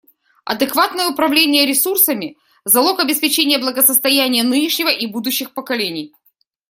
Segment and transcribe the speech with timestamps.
[0.45, 6.11] Адекватное управление ресурсами— залог обеспечения благосостояния нынешнего и будущих поколений.